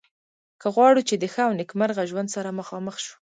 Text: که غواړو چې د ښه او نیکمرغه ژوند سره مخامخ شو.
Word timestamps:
که 0.61 0.67
غواړو 0.75 1.01
چې 1.09 1.15
د 1.17 1.25
ښه 1.33 1.41
او 1.47 1.53
نیکمرغه 1.59 2.03
ژوند 2.11 2.29
سره 2.35 2.55
مخامخ 2.59 2.95
شو. 3.05 3.13